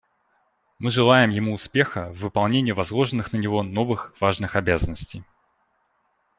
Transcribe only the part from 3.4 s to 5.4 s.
новых, важных обязанностей.